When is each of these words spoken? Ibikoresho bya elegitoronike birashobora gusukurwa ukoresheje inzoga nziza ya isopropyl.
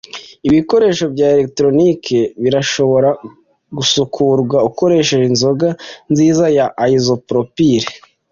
Ibikoresho 0.47 1.05
bya 1.13 1.27
elegitoronike 1.33 2.19
birashobora 2.43 3.09
gusukurwa 3.77 4.57
ukoresheje 4.69 5.25
inzoga 5.31 5.67
nziza 6.11 6.45
ya 6.57 6.65
isopropyl. 6.97 7.83